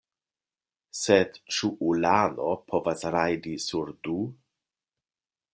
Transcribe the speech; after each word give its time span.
Sed 0.99 1.37
ĉu 1.57 1.69
ulano 1.91 2.49
povas 2.73 3.07
rajdi 3.17 3.55
sur 3.69 3.95
du? 4.09 4.17